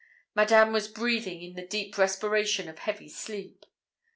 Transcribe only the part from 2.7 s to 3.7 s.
heavy sleep.